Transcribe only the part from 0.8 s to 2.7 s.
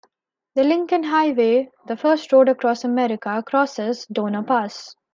Highway, the first road